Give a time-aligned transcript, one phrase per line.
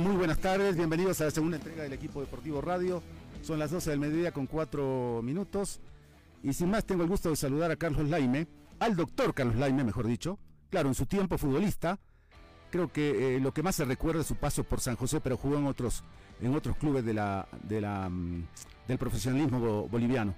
[0.00, 3.02] Muy buenas tardes, bienvenidos a la segunda entrega del equipo deportivo radio.
[3.42, 5.80] Son las 12 del mediodía con 4 minutos.
[6.42, 8.46] Y sin más, tengo el gusto de saludar a Carlos Laime,
[8.80, 10.38] al doctor Carlos Laime, mejor dicho.
[10.70, 11.98] Claro, en su tiempo futbolista,
[12.70, 15.36] creo que eh, lo que más se recuerda es su paso por San José, pero
[15.36, 16.02] jugó en otros,
[16.40, 17.46] en otros clubes de la,
[18.10, 18.42] mm,
[18.88, 20.34] del profesionalismo bo- boliviano.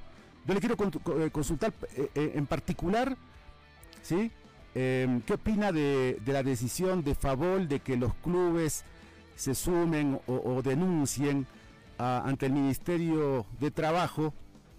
[0.47, 0.77] Yo le quiero
[1.21, 3.17] eh, consultar eh, en particular,
[4.03, 4.31] ¿sí?
[4.75, 8.85] ¿Qué opina de, de la decisión de Favol de que los clubes
[9.39, 11.47] se sumen o, o denuncien
[11.97, 14.35] a- ante el Ministerio de Trabajo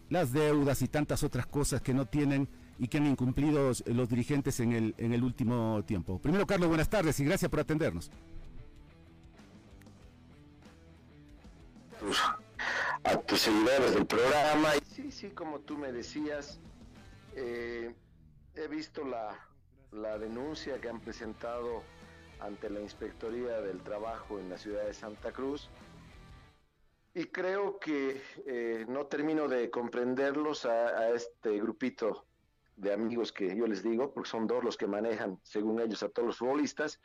[0.09, 4.59] las deudas y tantas otras cosas que no tienen y que han incumplido los, dirigentes
[4.59, 6.19] en el, en el último tiempo.
[6.19, 8.11] Primero, Carlos, buenas tardes y gracias por atendernos.
[13.03, 14.69] a tus seguidores del programa.
[14.95, 16.59] Sí, sí, como tú me decías,
[17.35, 17.93] eh,
[18.55, 19.37] he visto la,
[19.91, 21.83] la denuncia que han presentado
[22.39, 25.69] ante la Inspectoría del Trabajo en la ciudad de Santa Cruz.
[27.13, 32.25] Y creo que eh, no termino de comprenderlos a, este grupito
[32.77, 36.09] de amigos que yo les digo, porque son dos los que manejan, según ellos, a
[36.09, 37.01] todos los futbolistas.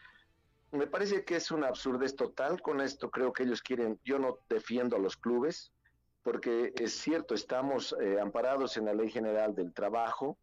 [0.71, 3.11] Me parece que es una absurdez total con esto.
[3.11, 5.73] Creo que ellos quieren, yo no defiendo a los clubes,
[6.23, 10.39] porque es cierto, estamos eh, amparados en la Ley General del Trabajo,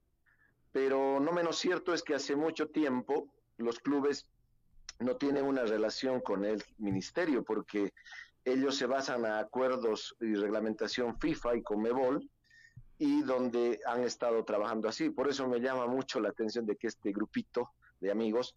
[0.71, 3.27] pero no menos cierto es que hace mucho tiempo
[3.57, 4.27] los clubes
[5.01, 7.93] no tienen una relación con el ministerio, porque
[8.45, 12.29] ellos se basan a acuerdos y reglamentación FIFA y Conmebol,
[12.97, 15.09] y donde han estado trabajando así.
[15.09, 18.55] Por eso me llama mucho la atención de que este grupito de amigos,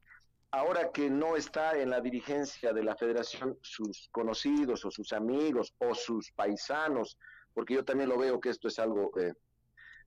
[0.50, 5.74] ahora que no está en la dirigencia de la federación sus conocidos o sus amigos
[5.78, 7.18] o sus paisanos,
[7.54, 9.32] porque yo también lo veo que esto es algo eh,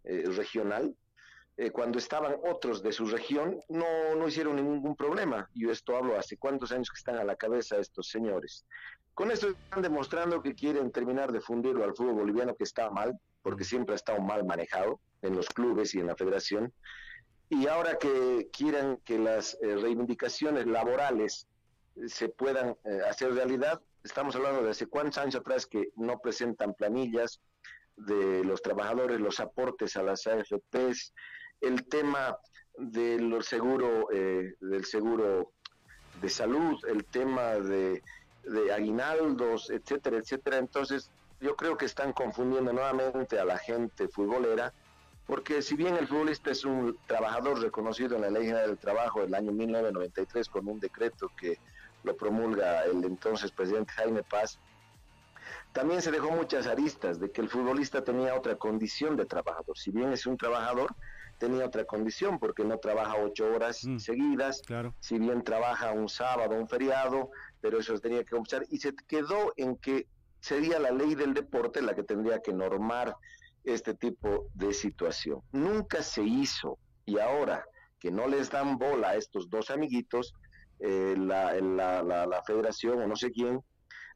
[0.04, 0.96] eh, regional,
[1.58, 5.50] eh, cuando estaban otros de su región, no, no hicieron ningún problema.
[5.54, 8.66] Y esto hablo hace cuántos años que están a la cabeza estos señores.
[9.14, 13.20] Con esto están demostrando que quieren terminar de fundirlo al fútbol boliviano, que está mal,
[13.42, 16.72] porque siempre ha estado mal manejado en los clubes y en la federación.
[17.50, 21.48] Y ahora que quieran que las eh, reivindicaciones laborales
[21.96, 26.20] eh, se puedan eh, hacer realidad, estamos hablando de hace cuántos años atrás que no
[26.20, 27.40] presentan planillas
[27.96, 31.14] de los trabajadores, los aportes a las AFPs,
[31.62, 32.38] el tema
[32.78, 35.52] del seguro, eh, del seguro
[36.22, 38.02] de salud, el tema de,
[38.44, 40.58] de aguinaldos, etcétera, etcétera.
[40.58, 41.10] Entonces,
[41.40, 44.74] yo creo que están confundiendo nuevamente a la gente futbolera,
[45.26, 49.22] porque si bien el futbolista es un trabajador reconocido en la Ley General del Trabajo
[49.22, 51.60] del año 1993 con un decreto que
[52.04, 54.58] lo promulga el entonces presidente Jaime Paz,
[55.74, 59.78] también se dejó muchas aristas de que el futbolista tenía otra condición de trabajador.
[59.78, 60.96] Si bien es un trabajador,
[61.38, 63.98] tenía otra condición porque no trabaja ocho horas Mm.
[64.00, 64.96] seguidas, Claro.
[65.00, 67.30] si bien trabaja un sábado, un feriado,
[67.62, 70.08] pero eso se tenía que compensar y se quedó en que
[70.40, 73.16] sería la ley del deporte la que tendría que normar
[73.64, 75.42] este tipo de situación.
[75.52, 77.66] Nunca se hizo y ahora
[78.00, 80.34] que no les dan bola a estos dos amiguitos,
[80.80, 83.60] eh, la, la, la, la federación o no sé quién,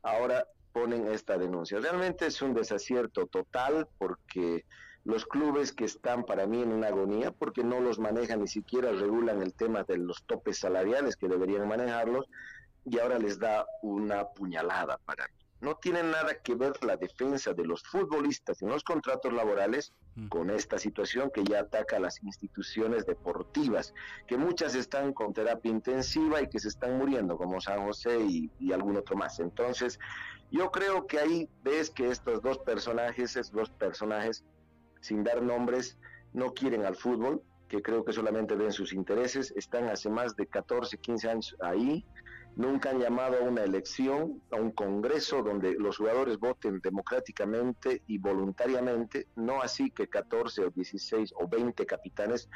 [0.03, 1.79] ahora ponen esta denuncia.
[1.79, 4.63] Realmente es un desacierto total porque
[5.03, 8.91] los clubes que están para mí en una agonía, porque no los manejan ni siquiera
[8.91, 12.27] regulan el tema de los topes salariales que deberían manejarlos,
[12.85, 15.33] y ahora les da una puñalada para mí.
[15.61, 20.27] No tiene nada que ver la defensa de los futbolistas en los contratos laborales mm.
[20.29, 23.93] con esta situación que ya ataca a las instituciones deportivas,
[24.27, 28.49] que muchas están con terapia intensiva y que se están muriendo, como San José y,
[28.59, 29.39] y algún otro más.
[29.39, 29.99] Entonces,
[30.49, 34.43] yo creo que ahí ves que estos dos personajes, estos dos personajes,
[35.01, 35.97] sin dar nombres,
[36.33, 40.45] no quieren al fútbol, que creo que solamente ven sus intereses, están hace más de
[40.47, 42.05] 14, 15 años ahí,
[42.55, 48.17] nunca han llamado a una elección, a un congreso donde los jugadores voten democráticamente y
[48.17, 52.49] voluntariamente, no así que 14 o 16 o 20 capitanes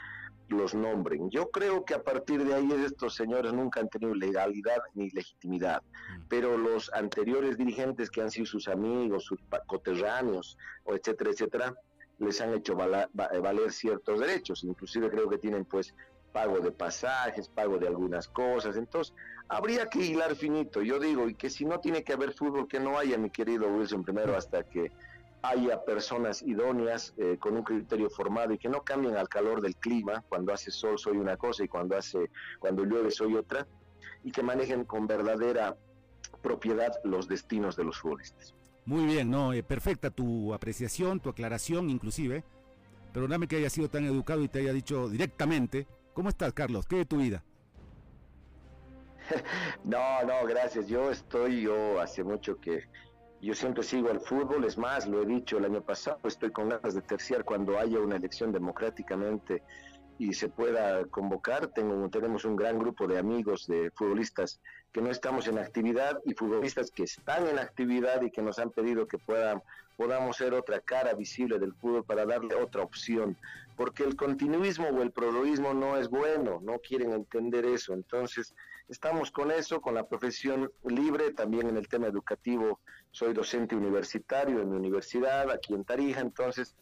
[0.50, 1.30] los nombren.
[1.32, 5.82] Yo creo que a partir de ahí estos señores nunca han tenido legalidad ni legitimidad,
[5.82, 6.22] mm.
[6.28, 11.74] pero los anteriores dirigentes que han sido sus amigos, sus coterráneos, o etcétera, etcétera,
[12.20, 15.94] les han hecho valer ciertos derechos, inclusive creo que tienen pues
[16.32, 19.14] pago de pasajes, pago de algunas cosas, entonces
[19.48, 22.80] habría que hilar finito, yo digo, y que si no tiene que haber fútbol, que
[22.80, 24.92] no haya, mi querido Wilson, primero hasta que
[25.42, 29.76] haya personas idóneas eh, con un criterio formado y que no cambien al calor del
[29.76, 32.30] clima, cuando hace sol soy una cosa y cuando hace
[32.60, 33.68] cuando llueve soy otra,
[34.24, 35.78] y que manejen con verdadera
[36.42, 38.56] propiedad los destinos de los futbolistas.
[38.86, 42.44] Muy bien, no, eh, perfecta tu apreciación, tu aclaración inclusive.
[43.14, 45.88] Perdóname que haya sido tan educado y te haya dicho directamente.
[46.14, 46.86] ¿Cómo estás, Carlos?
[46.86, 47.44] ¿Qué de tu vida?
[49.84, 50.88] No, no, gracias.
[50.88, 52.84] Yo estoy, yo hace mucho que,
[53.42, 56.70] yo siempre sigo al fútbol, es más, lo he dicho el año pasado, estoy con
[56.70, 59.64] ganas de terciar cuando haya una elección democráticamente
[60.18, 61.68] y se pueda convocar.
[61.68, 64.60] Tengo, tenemos un gran grupo de amigos, de futbolistas
[64.92, 68.72] que no estamos en actividad y futbolistas que están en actividad y que nos han
[68.72, 69.62] pedido que puedan,
[69.98, 73.38] podamos ser otra cara visible del fútbol para darle otra opción.
[73.76, 77.94] Porque el continuismo o el proloísmo no es bueno, no quieren entender eso.
[77.94, 78.56] Entonces,
[78.88, 82.80] estamos con eso, con la profesión libre, también en el tema educativo.
[83.12, 86.76] Soy docente universitario en mi universidad, aquí en Tarija, entonces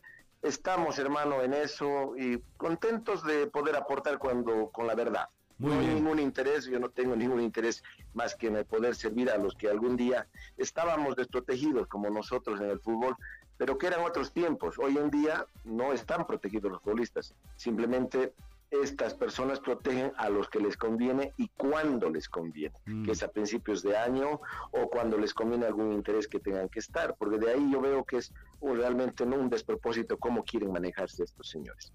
[0.44, 5.30] estamos, hermano, en eso y contentos de poder aportar cuando con la verdad.
[5.58, 9.38] no hay ningún interés, yo no tengo ningún interés más que en poder servir a
[9.38, 13.16] los que algún día estábamos desprotegidos como nosotros en el fútbol,
[13.58, 14.78] pero que eran otros tiempos.
[14.78, 18.34] Hoy en día no están protegidos los futbolistas, simplemente
[18.82, 23.06] estas personas protegen a los que les conviene y cuando les conviene, mm.
[23.06, 24.42] que es a principios de año
[24.72, 28.04] o cuando les conviene algún interés que tengan que estar, porque de ahí yo veo
[28.04, 31.92] que es realmente no un despropósito cómo quieren manejarse estos señores.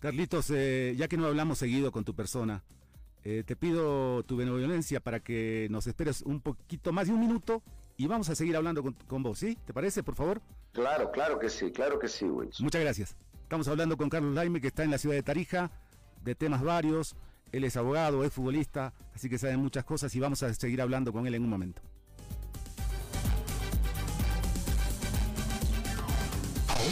[0.00, 2.62] Carlitos, eh, ya que no hablamos seguido con tu persona,
[3.24, 7.62] eh, te pido tu benevolencia para que nos esperes un poquito más de un minuto
[7.96, 9.58] y vamos a seguir hablando con, vos, ¿sí?
[9.66, 10.40] ¿Te parece, por favor?
[10.72, 12.64] Claro, claro que sí, claro que sí, Wilson.
[12.64, 13.16] Muchas gracias.
[13.42, 15.70] Estamos hablando con Carlos Laime, que está en la ciudad de Tarija
[16.22, 17.16] de temas varios.
[17.50, 21.12] Él es abogado, es futbolista, así que sabe muchas cosas y vamos a seguir hablando
[21.12, 21.82] con él en un momento.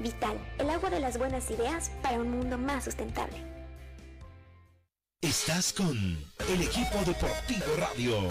[0.00, 3.36] Vital, el agua de las buenas ideas para un mundo más sustentable.
[5.20, 8.28] Estás con el equipo deportivo radio.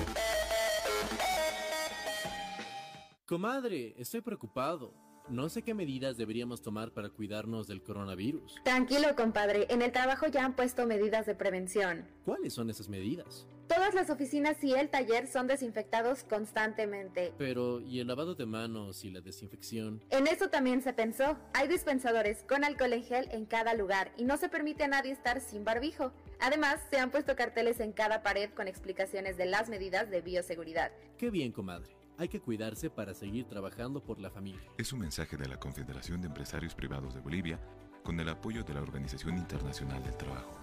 [3.25, 4.93] Comadre, estoy preocupado.
[5.29, 8.55] No sé qué medidas deberíamos tomar para cuidarnos del coronavirus.
[8.65, 9.65] Tranquilo, compadre.
[9.69, 12.05] En el trabajo ya han puesto medidas de prevención.
[12.25, 13.47] ¿Cuáles son esas medidas?
[13.73, 17.33] Todas las oficinas y el taller son desinfectados constantemente.
[17.39, 20.03] Pero, ¿y el lavado de manos y la desinfección?
[20.11, 21.39] En eso también se pensó.
[21.53, 25.11] Hay dispensadores con alcohol en gel en cada lugar y no se permite a nadie
[25.11, 26.13] estar sin barbijo.
[26.39, 30.91] Además, se han puesto carteles en cada pared con explicaciones de las medidas de bioseguridad.
[31.17, 31.95] Qué bien, comadre.
[32.19, 34.69] Hay que cuidarse para seguir trabajando por la familia.
[34.77, 37.59] Es un mensaje de la Confederación de Empresarios Privados de Bolivia
[38.03, 40.62] con el apoyo de la Organización Internacional del Trabajo.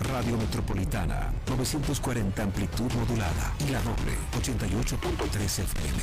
[0.00, 6.02] Radio Metropolitana, 940 amplitud modulada y la doble, 88.3 FM.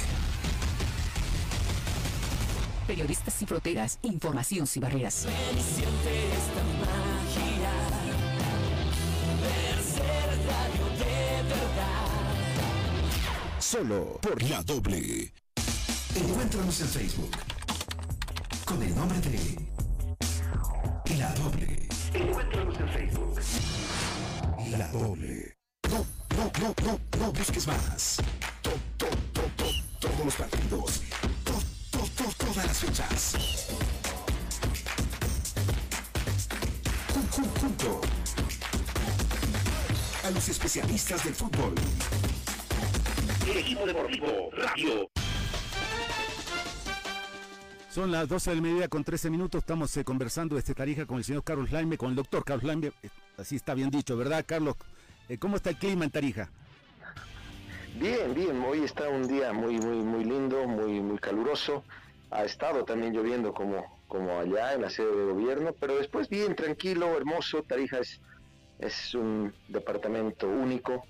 [2.86, 5.28] Periodistas sin fronteras, información sin barreras.
[13.60, 15.34] Solo por la doble.
[16.16, 17.32] Encuéntranos en Facebook
[18.66, 19.68] con el nombre de
[21.18, 21.88] La Doble.
[22.14, 23.87] Encuéntranos en Facebook.
[24.72, 25.56] La Doble.
[25.90, 26.06] No,
[26.36, 28.18] no, no, no, no busques más.
[28.62, 31.02] To- to- to- to- todos los partidos.
[31.44, 33.36] To- to- to- todas las fechas.
[37.14, 38.02] Jun- jun- Junto
[40.26, 41.74] a los especialistas del fútbol.
[43.50, 45.10] El equipo deportivo Radio.
[47.98, 49.64] Son las 12 del mediodía con 13 minutos.
[49.64, 52.92] Estamos eh, conversando desde Tarija con el señor Carlos Laime, con el doctor Carlos Laime.
[53.02, 54.76] Eh, Así está bien dicho, ¿verdad, Carlos?
[55.28, 56.48] Eh, ¿Cómo está el clima en Tarija?
[58.00, 61.84] Bien, bien, hoy está un día muy, muy, muy lindo, muy, muy caluroso.
[62.30, 66.56] Ha estado también lloviendo como, como allá en la sede de gobierno, pero después bien,
[66.56, 67.64] tranquilo, hermoso.
[67.64, 68.22] Tarija es,
[68.78, 71.04] es un departamento único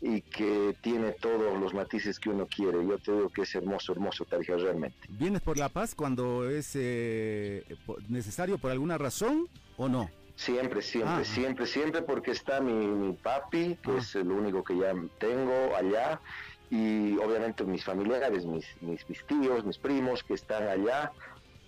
[0.00, 2.86] y que tiene todos los matices que uno quiere.
[2.86, 4.96] Yo te digo que es hermoso, hermoso Tarija realmente.
[5.08, 7.64] ¿Vienes por La Paz cuando es eh,
[8.08, 10.10] necesario por alguna razón o no?
[10.36, 11.24] Siempre, siempre, Ah.
[11.24, 13.98] siempre, siempre, porque está mi, mi papi, que Ah.
[13.98, 16.20] es el único que ya tengo allá,
[16.70, 21.10] y obviamente mis familiares, mis, mis, mis tíos, mis primos que están allá,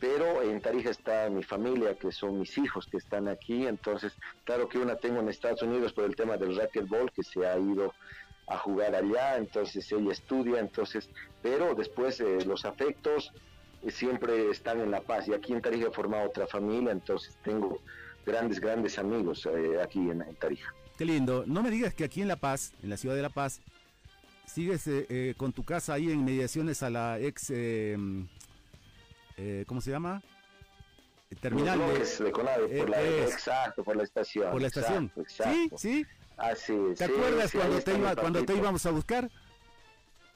[0.01, 4.13] pero en Tarija está mi familia, que son mis hijos que están aquí, entonces,
[4.45, 7.59] claro que una tengo en Estados Unidos por el tema del racquetball, que se ha
[7.59, 7.95] ido
[8.47, 11.11] a jugar allá, entonces ella estudia, entonces,
[11.43, 13.33] pero después eh, los afectos
[13.83, 17.37] eh, siempre están en La Paz, y aquí en Tarija he formado otra familia, entonces
[17.43, 17.81] tengo
[18.25, 20.73] grandes, grandes amigos eh, aquí en, en Tarija.
[20.97, 21.45] Qué lindo.
[21.47, 23.61] No me digas que aquí en La Paz, en la ciudad de La Paz,
[24.47, 24.89] sigues
[25.37, 27.53] con tu casa ahí en mediaciones a la ex,
[29.39, 30.23] eh, ¿cómo se llama?
[31.31, 33.33] Eh, Terminal Los de, bloques de Conave, por la, eh, es.
[33.33, 34.51] exacto, por la estación.
[34.51, 35.05] por la estación.
[35.17, 35.79] Exacto, exacto.
[35.79, 36.07] Sí, sí.
[36.37, 39.31] Así es, ¿Te sí, acuerdas sí, cuando, te iba- cuando te íbamos a buscar?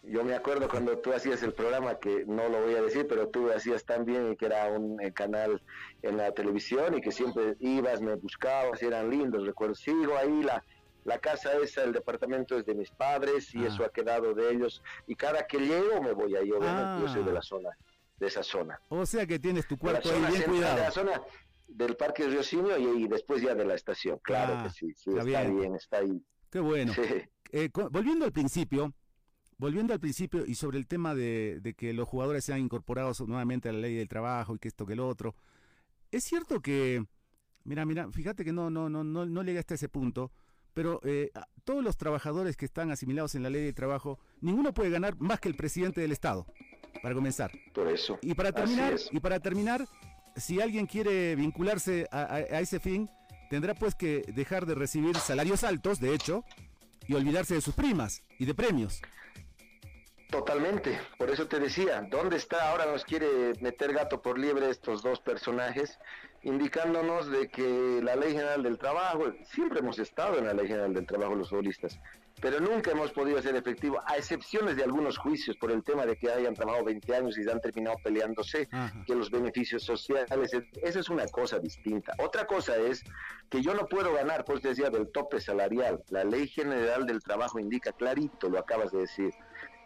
[0.05, 3.29] Yo me acuerdo cuando tú hacías el programa, que no lo voy a decir, pero
[3.29, 5.63] tú hacías tan bien y que era un eh, canal
[6.03, 9.77] en la televisión y que siempre ibas, me buscabas, eran lindos, recuerdo.
[9.77, 10.65] Sigo ahí, la,
[11.05, 13.69] la casa esa, el departamento es de mis padres y Ah.
[13.69, 14.83] eso ha quedado de ellos.
[15.07, 17.35] Y cada que llego me voy ahí, obviamente, yo soy de Ah.
[17.35, 17.69] la zona,
[18.23, 18.81] de esa zona.
[18.89, 20.93] O sea que tienes tu cuarto ahí bien central, de la cuidado.
[20.93, 21.23] zona
[21.69, 24.19] del Parque Riocinio y, y después ya de la estación.
[24.23, 25.57] Claro Ah, que sí, sí, está bien.
[25.59, 25.75] bien.
[25.75, 26.25] está ahí.
[26.51, 26.93] Qué bueno.
[26.95, 27.03] Sí.
[27.51, 28.95] Eh, volviendo al principio,
[29.59, 33.69] volviendo al principio y sobre el tema de, de que los jugadores sean incorporados nuevamente
[33.69, 35.35] a la ley del trabajo y que esto que lo otro,
[36.11, 37.05] es cierto que,
[37.65, 40.31] mira, mira, fíjate que no, no, no, no, no llegué hasta ese punto,
[40.75, 41.31] pero eh,
[41.65, 45.39] todos los trabajadores que están asimilados en la ley del trabajo, ninguno puede ganar más
[45.41, 46.47] que el presidente del Estado,
[47.01, 47.51] para comenzar.
[47.73, 48.19] Por eso.
[48.23, 49.87] Y para terminar, y para terminar,
[50.37, 53.09] si alguien quiere vincularse a, a- a ese fin,
[53.51, 56.45] tendrá pues que dejar de recibir salarios altos, de hecho,
[57.07, 59.01] y olvidarse de sus primas y de premios.
[60.31, 62.71] Totalmente, por eso te decía, ¿dónde está?
[62.71, 65.99] Ahora nos quiere meter gato por liebre estos dos personajes,
[66.43, 70.95] indicándonos de que la Ley General del Trabajo, siempre hemos estado en la Ley General
[70.95, 72.01] del Trabajo los futbolistas,
[72.43, 76.17] pero nunca hemos podido hacer efectivo, a excepciones de algunos juicios por el tema de
[76.17, 79.05] que hayan trabajado 20 años y han terminado peleándose, Ajá.
[79.07, 82.13] que los beneficios sociales, eh, esa es una cosa distinta.
[82.19, 83.05] Otra cosa es
[83.49, 86.03] que yo no puedo ganar, pues decía, del tope salarial.
[86.11, 89.33] La Ley General del Trabajo indica clarito, lo acabas de decir,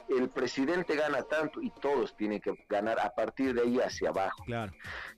[0.08, 4.44] el presidente gana tanto y todos tienen que ganar a partir de ahí hacia abajo.
[4.46, 4.72] Claro.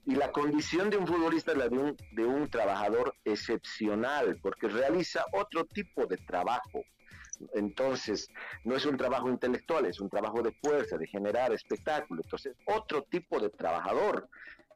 [0.05, 4.67] Y la condición de un futbolista es la de un, de un trabajador excepcional, porque
[4.67, 6.83] realiza otro tipo de trabajo.
[7.53, 8.29] Entonces,
[8.63, 12.21] no es un trabajo intelectual, es un trabajo de fuerza, de generar espectáculo.
[12.23, 14.27] Entonces, otro tipo de trabajador.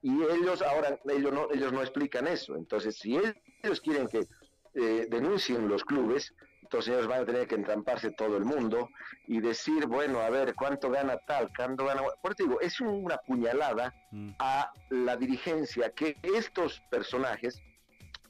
[0.02, 2.56] Y ellos ahora, ellos no, ellos no explican eso.
[2.56, 3.18] Entonces, si
[3.64, 4.28] ellos quieren que
[4.76, 8.90] eh, denuncien los clubes, entonces ellos van a tener que entramparse todo el mundo
[9.28, 11.52] y decir, bueno, a ver, ¿cuánto gana tal?
[11.56, 12.02] ¿Cuánto gana?
[12.22, 14.32] Por eso digo, es una puñalada Mm.
[14.40, 17.62] a la dirigencia que estos personajes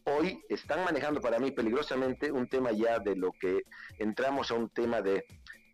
[0.06, 3.64] hoy están manejando para mí peligrosamente un tema ya de lo que
[4.00, 5.26] entramos a un tema de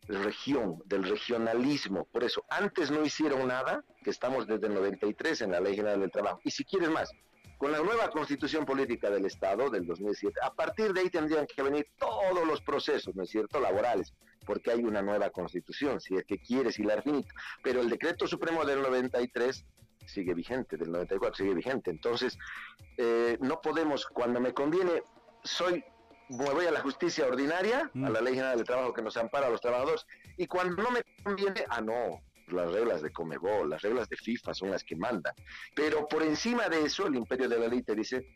[0.08, 2.06] región, del regionalismo.
[2.06, 6.00] Por eso, antes no hicieron nada, que estamos desde el 93 en la Ley General
[6.00, 6.40] del Trabajo.
[6.44, 7.12] Y si quieres más,
[7.58, 11.62] con la nueva constitución política del Estado del 2007, a partir de ahí tendrían que
[11.62, 14.14] venir todos los procesos, ¿no es cierto?, laborales,
[14.46, 17.30] porque hay una nueva constitución, si es que quieres hilar finito.
[17.62, 19.66] Pero el decreto supremo del 93
[20.10, 21.92] sigue vigente, del 94 sigue vigente.
[21.92, 22.38] Entonces,
[22.98, 25.04] eh, no podemos, cuando me conviene,
[25.44, 25.84] soy
[26.32, 28.06] me voy a la justicia ordinaria, Mm.
[28.06, 30.06] a la ley general del trabajo que nos ampara a los trabajadores,
[30.38, 34.54] y cuando no me conviene, ah, no, las reglas de Comebol, las reglas de FIFA
[34.54, 35.34] son las que mandan.
[35.76, 38.28] Pero por encima de eso, el imperio de la ley te dice,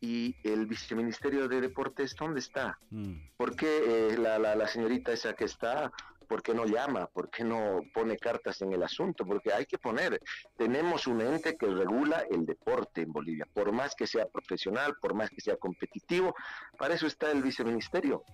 [0.00, 2.78] ¿y el viceministerio de Deportes dónde está?
[2.90, 3.14] Mm.
[3.36, 5.92] ¿Por qué eh, la, la, la señorita esa que está
[6.26, 7.06] ¿por qué no llama?
[7.06, 9.24] ¿Por qué no pone cartas en el asunto?
[9.24, 10.20] Porque hay que poner,
[10.56, 15.14] tenemos un ente que regula el deporte en Bolivia, por más que sea profesional, por
[15.14, 16.34] más que sea competitivo,
[16.78, 18.24] para eso está el viceministerio,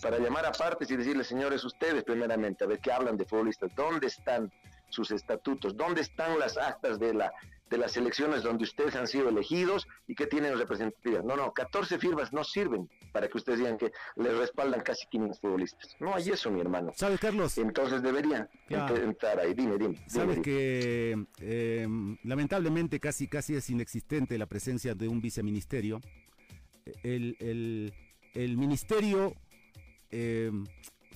[0.00, 3.74] para llamar a partes y decirles, señores, ustedes primeramente, a ver qué hablan de futbolistas,
[3.74, 4.50] ¿dónde están
[4.90, 5.76] sus estatutos?
[5.76, 7.32] ¿Dónde están las actas de la
[7.70, 11.22] de las elecciones donde ustedes han sido elegidos y que tienen representatividad.
[11.22, 15.38] No, no, 14 firmas no sirven para que ustedes digan que les respaldan casi 500
[15.38, 15.94] futbolistas.
[16.00, 16.92] No hay eso, mi hermano.
[16.94, 17.58] ¿Sabes, Carlos?
[17.58, 18.88] Entonces deberían Ya.
[18.88, 19.52] entrar ahí.
[19.52, 19.96] Dime, dime.
[19.96, 20.42] dime, Sabes dime.
[20.42, 21.86] que eh,
[22.24, 26.00] lamentablemente casi casi es inexistente la presencia de un viceministerio.
[27.02, 27.92] El, el-
[28.32, 29.34] el ministerio
[30.10, 30.50] eh,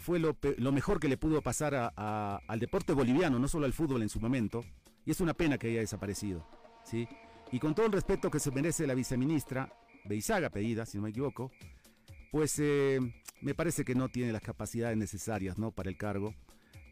[0.03, 4.03] fue lo, lo mejor que le pudo pasar al deporte boliviano, no solo al fútbol
[4.03, 4.65] en su momento,
[5.07, 6.47] y es una pena que haya desaparecido.
[6.85, 7.09] ¿sí?
[7.51, 9.73] Y con todo el respeto que se merece la viceministra,
[10.05, 11.53] Beizaga pedida, si no me equivoco,
[12.31, 12.99] pues eh,
[13.41, 15.71] me parece que no tiene las capacidades necesarias ¿no?
[15.71, 16.35] para el cargo.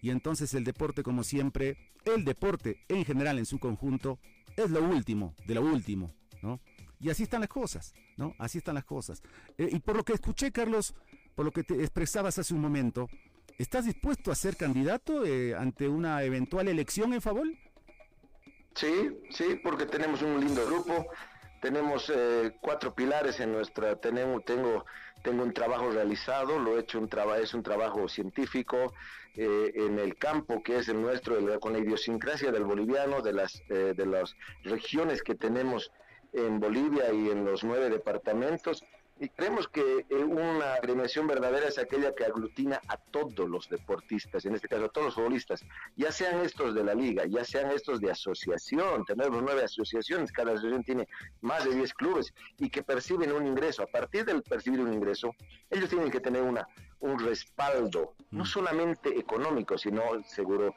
[0.02, 4.18] Y entonces el deporte, como siempre, el deporte en general en su conjunto,
[4.56, 6.60] es lo último, de lo último, ¿no?
[6.98, 8.34] Y así están las cosas, ¿no?
[8.38, 9.22] Así están las cosas.
[9.56, 10.94] Eh, y por lo que escuché, Carlos,
[11.40, 13.08] por lo que te expresabas hace un momento,
[13.56, 17.48] ¿estás dispuesto a ser candidato eh, ante una eventual elección en favor?
[18.74, 21.06] Sí, sí, porque tenemos un lindo grupo,
[21.62, 24.84] tenemos eh, cuatro pilares en nuestra, tenemos, tengo,
[25.22, 28.92] tengo un trabajo realizado, lo he hecho un trabajo, es un trabajo científico
[29.34, 33.62] eh, en el campo que es el nuestro, con la idiosincrasia del boliviano, de las,
[33.70, 35.90] eh, de las regiones que tenemos
[36.34, 38.84] en Bolivia y en los nueve departamentos.
[39.22, 44.46] Y creemos que eh, una agremiación verdadera es aquella que aglutina a todos los deportistas,
[44.46, 45.62] en este caso a todos los futbolistas,
[45.94, 50.52] ya sean estos de la liga, ya sean estos de asociación, tenemos nueve asociaciones, cada
[50.52, 51.06] asociación tiene
[51.42, 53.82] más de 10 clubes y que perciben un ingreso.
[53.82, 55.34] A partir del percibir un ingreso,
[55.68, 56.66] ellos tienen que tener una
[57.00, 60.74] un respaldo, no solamente económico, sino seguro,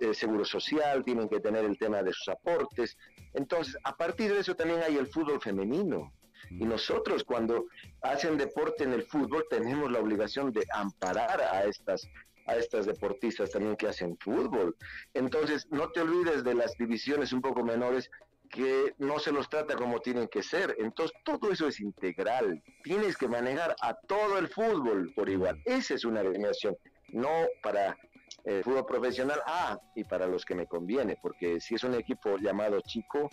[0.00, 2.96] eh, seguro social, tienen que tener el tema de sus aportes.
[3.32, 6.12] Entonces, a partir de eso también hay el fútbol femenino.
[6.50, 7.66] Y nosotros cuando
[8.02, 12.08] hacen deporte en el fútbol tenemos la obligación de amparar a estas
[12.48, 14.74] a estas deportistas también que hacen fútbol.
[15.12, 18.10] Entonces, no te olvides de las divisiones un poco menores
[18.48, 20.74] que no se los trata como tienen que ser.
[20.78, 22.62] Entonces, todo eso es integral.
[22.82, 25.60] Tienes que manejar a todo el fútbol por igual.
[25.66, 26.74] Esa es una agremiación,
[27.08, 27.96] no para
[28.44, 32.38] el fútbol profesional, ah, y para los que me conviene, porque si es un equipo
[32.38, 33.28] llamado chico,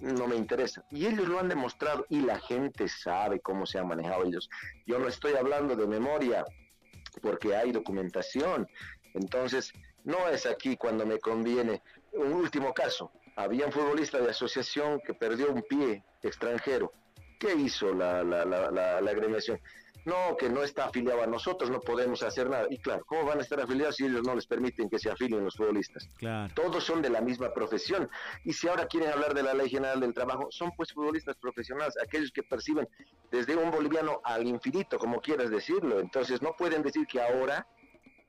[0.00, 0.84] no me interesa.
[0.90, 4.48] Y ellos lo han demostrado y la gente sabe cómo se han manejado ellos.
[4.86, 6.44] Yo no estoy hablando de memoria,
[7.22, 8.68] porque hay documentación.
[9.14, 9.72] Entonces,
[10.04, 11.82] no es aquí cuando me conviene.
[12.12, 16.92] Un último caso, había un futbolista de asociación que perdió un pie extranjero.
[17.38, 19.60] ¿Qué hizo la, la, la, la, agremiación?
[20.06, 22.68] No, que no está afiliado a nosotros, no podemos hacer nada.
[22.70, 25.42] Y claro, ¿cómo van a estar afiliados si ellos no les permiten que se afilien
[25.42, 26.08] los futbolistas?
[26.16, 26.54] Claro.
[26.54, 28.08] Todos son de la misma profesión.
[28.44, 31.94] Y si ahora quieren hablar de la Ley General del Trabajo, son pues futbolistas profesionales,
[32.00, 32.88] aquellos que perciben
[33.32, 35.98] desde un boliviano al infinito, como quieras decirlo.
[35.98, 37.66] Entonces no pueden decir que ahora,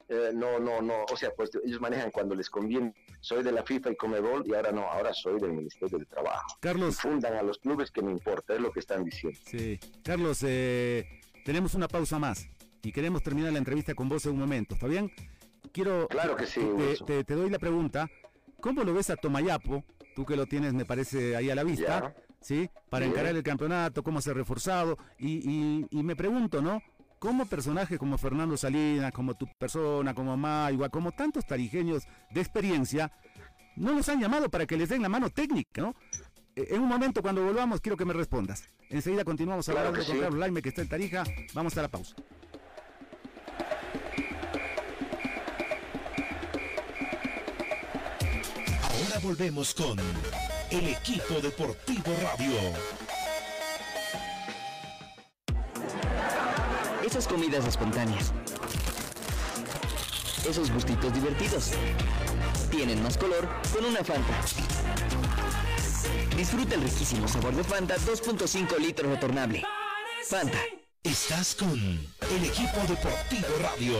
[0.09, 2.91] eh, no, no, no, o sea, pues ellos manejan cuando les conviene.
[3.21, 6.57] Soy de la FIFA y Comebol y ahora no, ahora soy del Ministerio del Trabajo.
[6.59, 6.95] Carlos.
[6.95, 9.39] Y fundan a los clubes que me importa, es lo que están diciendo.
[9.45, 9.79] Sí.
[10.03, 12.45] Carlos, eh, tenemos una pausa más
[12.83, 15.09] y queremos terminar la entrevista con vos en un momento, ¿está bien?
[15.71, 16.05] Quiero.
[16.09, 17.07] Claro que sí, Te, Wilson.
[17.07, 18.09] te- te doy la pregunta.
[18.59, 19.85] ¿Cómo lo ves a Tomayapo?
[20.13, 22.01] Tú que lo tienes, me parece, ahí a la vista.
[22.01, 22.15] Ya.
[22.41, 22.69] ¿Sí?
[22.89, 24.97] Para encarar el campeonato, cómo se ha reforzado.
[25.17, 26.81] Y, y- y me pregunto, ¿no?
[27.17, 33.09] ¿Cómo personajes como Fernando Salinas, como tu persona, como Maigua, como tantos tarijeños de experiencia,
[33.77, 35.95] no los han llamado para que les den la mano técnica, ¿no?
[36.59, 38.67] En un momento, cuando volvamos, quiero que me respondas.
[38.89, 40.19] Enseguida continuamos Claro hablando con sí.
[40.19, 41.23] Carlos Laime, que está en Tarija.
[41.53, 42.15] Vamos a la pausa.
[48.81, 49.99] Ahora volvemos con
[50.71, 52.57] el equipo deportivo radio.
[57.05, 58.33] Esas comidas espontáneas.
[60.49, 61.73] Esos gustitos divertidos.
[62.71, 64.33] Tienen más color con una Fanta.
[66.37, 69.63] Disfruta el riquísimo sabor de Fanta 2.5 litros retornable.
[70.23, 70.59] Fanta.
[71.01, 73.97] Estás con el equipo deportivo radio.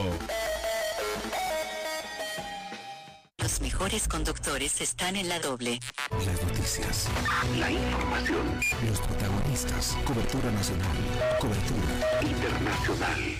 [3.39, 5.80] Los mejores conductores están en la doble.
[6.12, 7.08] Las noticias,
[7.58, 10.97] la información, los protagonistas, cobertura nacional,
[11.39, 13.39] cobertura internacional.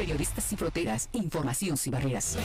[0.00, 2.38] Periodistas sin fronteras, información sin barreras.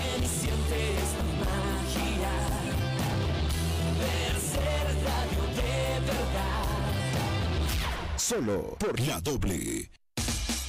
[8.18, 9.90] Solo por la doble.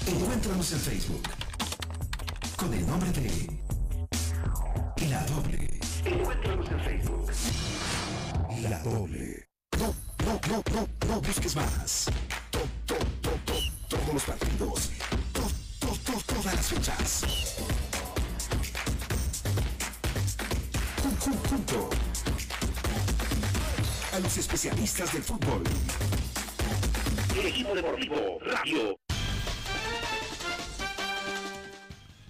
[0.06, 1.22] Encuéntranos en Facebook
[2.56, 3.58] con el nombre de
[5.08, 5.80] La Doble.
[6.04, 7.30] Encuéntranos en Facebook.
[8.68, 9.48] La Doble.
[9.78, 9.94] No,
[10.24, 12.06] no, no, no, no busques más.
[12.52, 14.90] To- to- to- to- todos los partidos.
[16.46, 17.56] To- to- to- todas las fechas.
[21.02, 21.90] Jun- jun- Junto
[24.12, 25.62] a los especialistas del fútbol.
[27.40, 28.96] El equipo deportivo Radio.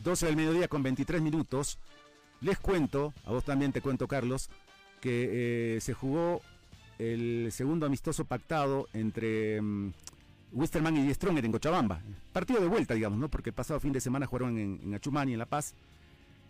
[0.03, 1.79] 12 del mediodía con 23 minutos.
[2.41, 4.49] Les cuento, a vos también te cuento, Carlos,
[5.03, 6.41] que eh, se jugó
[6.99, 9.93] el segundo amistoso pactado entre mm,
[10.53, 12.01] Wisterman y Stronger en Cochabamba.
[12.33, 13.29] Partido de vuelta, digamos, ¿no?
[13.29, 15.75] Porque el pasado fin de semana jugaron en, en Achumani, en La Paz.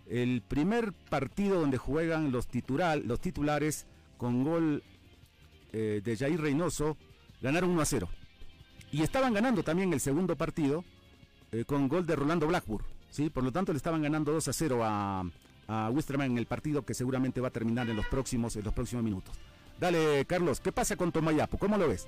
[0.06, 2.48] El primer partido donde juegan los,
[3.04, 4.82] los titulares con gol
[5.72, 6.96] eh, de Jair Reynoso,
[7.42, 8.08] ganaron 1 a 0.
[8.92, 10.84] Y estaban ganando también el segundo partido
[11.52, 12.84] eh, con gol de Rolando Blackburn.
[13.10, 13.30] ¿sí?
[13.30, 15.24] Por lo tanto, le estaban ganando 2 a 0 a,
[15.68, 15.90] a
[16.24, 19.34] en el partido que seguramente va a terminar en los próximos, en los próximos minutos.
[19.78, 21.58] Dale, Carlos, ¿qué pasa con Tomayapo?
[21.58, 22.06] ¿Cómo lo ves?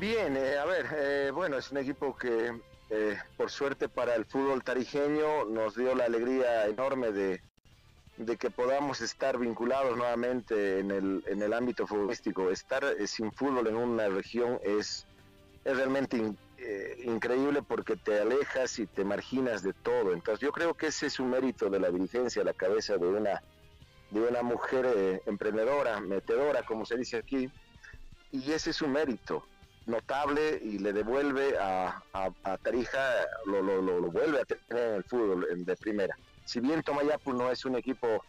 [0.00, 2.58] Bien, eh, a ver, eh, bueno, es un equipo que
[2.88, 7.42] eh, por suerte para el fútbol tarijeño nos dio la alegría enorme de,
[8.16, 12.50] de que podamos estar vinculados nuevamente en el, en el ámbito futbolístico.
[12.50, 15.06] Estar sin fútbol en una región es,
[15.66, 16.38] es realmente in-
[17.04, 20.14] increíble porque te alejas y te marginas de todo.
[20.14, 23.42] Entonces yo creo que ese es un mérito de la dirigencia la cabeza de una,
[24.08, 27.50] de una mujer emprendedora, metedora, como se dice aquí,
[28.32, 29.44] y ese es un mérito
[29.86, 34.88] notable y le devuelve a, a- a Tarija, lo, lo- lo- lo vuelve a tener
[34.88, 36.16] en el fútbol en- de primera.
[36.44, 38.24] Si bien Tomayapu no es un equipo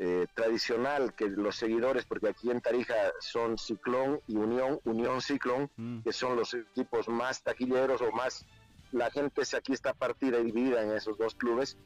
[0.00, 5.68] eh, tradicional, que los seguidores, porque aquí en Tarija son Ciclón y Unión, Unión Ciclón,
[6.04, 8.46] que son los equipos más taquilleros o más,
[8.92, 11.76] la gente se- aquí está partida y dividida en esos dos clubes,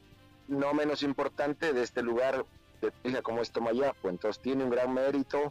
[0.46, 2.44] no menos importante de este lugar
[2.82, 5.50] de Tarija como es Tomayapu, entonces tiene un gran mérito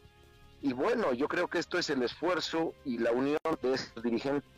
[0.62, 4.50] y bueno, yo creo que esto es el esfuerzo y la unión de estos dirigentes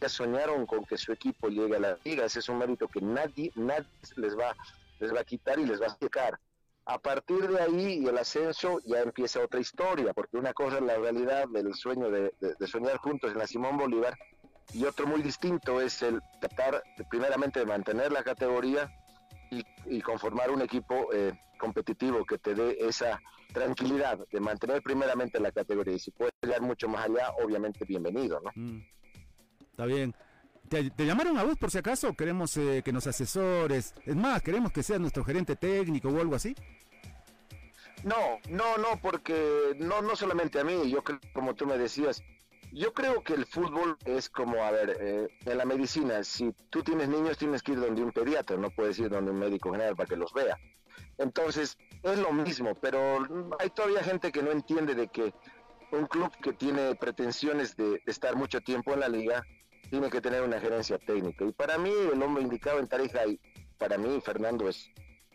[0.00, 2.24] que soñaron con que su equipo llegue a la liga.
[2.24, 4.54] Ese es un mérito que nadie, nadie les va,
[5.00, 6.38] les va a quitar y les va a sacar.
[6.84, 10.84] A partir de ahí y el ascenso ya empieza otra historia, porque una cosa es
[10.84, 12.32] la realidad del sueño de,
[12.66, 14.16] soñar juntos en la Simón Bolívar
[14.72, 18.90] y otro muy distinto es el tratar primeramente de mantener la categoría
[19.50, 23.20] y, y conformar un equipo eh, competitivo que te dé esa
[23.52, 28.40] tranquilidad de mantener primeramente la categoría y si puedes llegar mucho más allá, obviamente bienvenido,
[28.40, 28.50] ¿no?
[28.54, 28.82] Mm,
[29.70, 30.14] Está bien.
[30.68, 32.14] ¿Te, te llamaron a vos por si acaso?
[32.14, 33.94] Queremos eh, que nos asesores.
[34.04, 36.54] Es más, queremos que seas nuestro gerente técnico o algo así.
[38.04, 42.22] No, no, no, porque no, no solamente a mí, yo creo, como tú me decías,
[42.72, 46.82] yo creo que el fútbol es como, a ver, eh, en la medicina, si tú
[46.82, 49.96] tienes niños tienes que ir donde un pediatra, no puedes ir donde un médico general
[49.96, 50.58] para que los vea.
[51.16, 53.26] Entonces, es lo mismo, pero
[53.58, 55.32] hay todavía gente que no entiende de que
[55.92, 59.44] un club que tiene pretensiones de, estar mucho tiempo en la liga
[59.90, 61.44] tiene que tener una gerencia técnica.
[61.44, 63.40] Y para mí, el hombre indicado en Tarija, y
[63.78, 64.90] para mí, Fernando, es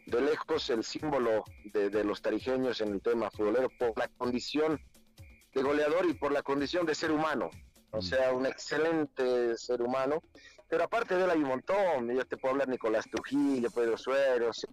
[0.05, 1.43] de lejos el símbolo
[1.73, 4.79] de, de los tarijeños en el tema futbolero por la condición
[5.53, 7.49] de goleador y por la condición de ser humano.
[7.91, 10.23] O sea, un excelente ser humano.
[10.67, 12.09] Pero aparte de él hay un montón.
[12.11, 14.65] Yo te puedo hablar de Nicolás Trujillo, Pedro Sueros,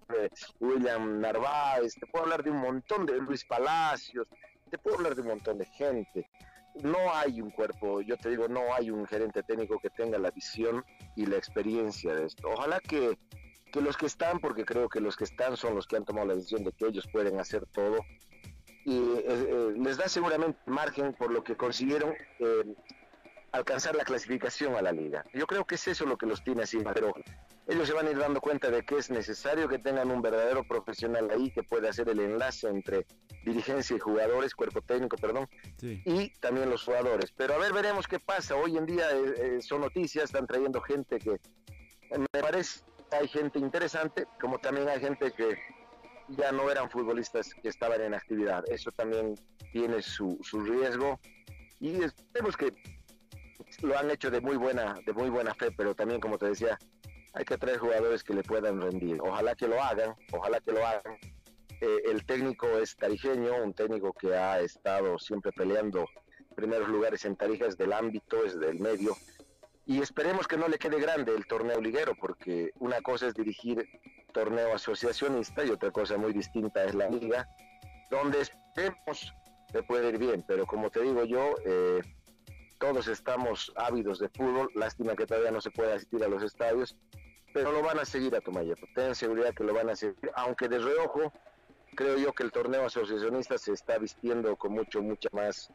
[0.58, 4.26] William Narváez, te puedo hablar de un montón de Luis Palacios,
[4.70, 6.30] te puedo hablar de un montón de gente.
[6.82, 10.30] No hay un cuerpo, yo te digo, no hay un gerente técnico que tenga la
[10.30, 10.82] visión
[11.16, 12.48] y la experiencia de esto.
[12.48, 13.18] Ojalá que,
[13.70, 16.28] que los que están, porque creo que los que están son los que han tomado
[16.28, 17.98] la decisión de que ellos pueden hacer todo,
[18.90, 22.74] y eh, eh, les da seguramente margen por lo que consiguieron eh,
[23.52, 25.24] alcanzar la clasificación a la liga.
[25.32, 27.14] Yo creo que es eso lo que los tiene así, pero
[27.68, 30.64] ellos se van a ir dando cuenta de que es necesario que tengan un verdadero
[30.64, 33.06] profesional ahí que pueda hacer el enlace entre
[33.44, 36.02] dirigencia y jugadores, cuerpo técnico, perdón, Sí.
[36.04, 37.32] y también los jugadores.
[37.36, 38.56] Pero a ver, veremos qué pasa.
[38.56, 41.38] Hoy en día eh, son noticias, están trayendo gente que
[42.18, 42.80] me parece
[43.12, 45.58] hay gente interesante, como también hay gente que
[46.36, 48.64] ya no eran futbolistas que estaban en actividad.
[48.68, 49.34] Eso también
[49.72, 51.18] tiene su, su riesgo
[51.80, 52.74] y esperemos que
[53.82, 56.78] lo han hecho de muy buena de muy buena fe, pero también como te decía,
[57.32, 59.20] hay que traer jugadores que le puedan rendir.
[59.20, 61.16] Ojalá que lo hagan, ojalá que lo hagan.
[61.80, 66.06] Eh, el técnico es tarijeño, un técnico que ha estado siempre peleando
[66.54, 69.16] primeros lugares en Tarijas del ámbito, es del medio.
[69.90, 73.88] Y esperemos que no le quede grande el torneo liguero, porque una cosa es dirigir
[74.32, 77.48] torneo asociacionista y otra cosa muy distinta es la liga,
[78.08, 79.34] donde esperemos
[79.72, 82.02] que puede ir bien, pero como te digo yo, eh,
[82.78, 86.96] todos estamos ávidos de fútbol, lástima que todavía no se pueda asistir a los estadios,
[87.52, 90.68] pero lo van a seguir a Tomayapo, ten seguridad que lo van a seguir, aunque
[90.68, 91.32] de reojo
[91.96, 95.68] creo yo que el torneo asociacionista se está vistiendo con mucho, mucha más,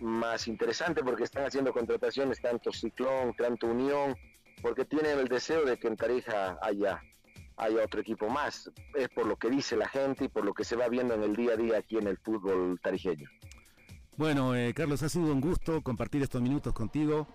[0.00, 4.16] más interesante porque están haciendo contrataciones tanto Ciclón, tanto Unión,
[4.62, 7.02] porque tienen el deseo de que en Tarija haya,
[7.56, 8.70] haya otro equipo más.
[8.94, 11.22] Es por lo que dice la gente y por lo que se va viendo en
[11.22, 13.28] el día a día aquí en el fútbol tarijeño.
[14.16, 17.26] Bueno, eh, Carlos, ha sido un gusto compartir estos minutos contigo.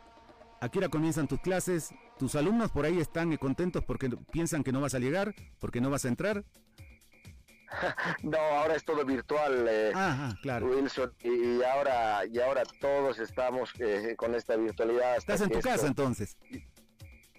[0.61, 1.93] ¿A qué hora comienzan tus clases?
[2.17, 5.89] ¿Tus alumnos por ahí están contentos porque piensan que no vas a llegar, porque no
[5.89, 6.43] vas a entrar?
[8.23, 9.91] no, ahora es todo virtual, eh,
[10.41, 10.67] claro.
[10.67, 15.17] Wilson, y, ahora y ahora todos estamos eh, con esta virtualidad.
[15.17, 16.37] ¿Estás en tu casa entonces?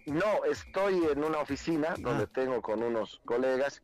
[0.06, 2.30] No, estoy en una oficina donde ah.
[2.32, 3.80] tengo con unos colegas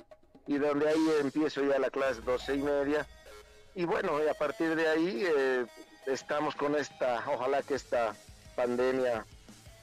[0.47, 3.07] y donde ahí empiezo ya la clase doce y media
[3.75, 5.67] y bueno, a partir de ahí eh,
[6.07, 8.15] estamos con esta, ojalá que esta
[8.55, 9.25] pandemia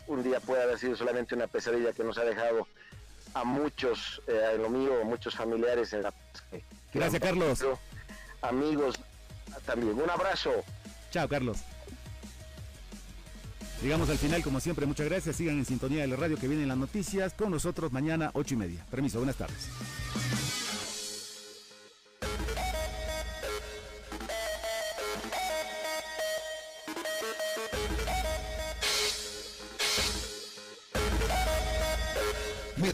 [0.07, 2.67] un día pueda haber sido solamente una pesadilla que nos ha dejado
[3.33, 6.13] a muchos, eh, en lo mío, muchos familiares en la...
[6.93, 7.65] Gracias, Carlos.
[8.41, 8.95] Amigos
[9.65, 9.99] también.
[9.99, 10.51] Un abrazo.
[11.11, 11.57] Chao, Carlos.
[13.81, 15.37] Llegamos al final, como siempre, muchas gracias.
[15.37, 18.57] Sigan en sintonía de la radio que vienen las noticias con nosotros mañana, ocho y
[18.57, 18.85] media.
[18.91, 19.69] Permiso, buenas tardes.